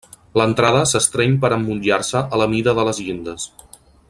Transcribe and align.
L'entrada 0.39 0.79
s'estreny 0.91 1.37
per 1.45 1.53
emmotllar-se 1.59 2.25
a 2.39 2.43
la 2.45 2.51
mida 2.57 2.77
de 2.81 2.87
les 2.91 3.07
llindes. 3.07 3.51